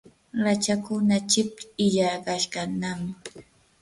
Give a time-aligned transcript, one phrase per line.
[0.45, 1.49] rachakkuna chip
[1.85, 3.11] illaqayashqanami.